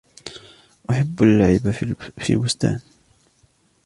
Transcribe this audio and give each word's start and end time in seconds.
أحب 0.89 1.23
اللعب 1.23 1.71
في 2.17 2.35
بستان. 2.35 2.79